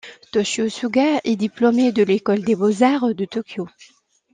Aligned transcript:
Toshio 0.31 0.67
Suga 0.67 1.21
est 1.23 1.35
diplômé 1.35 1.91
de 1.91 2.01
l'École 2.01 2.41
des 2.41 2.55
beaux-arts 2.55 3.13
de 3.13 3.25
Tokyo. 3.25 3.67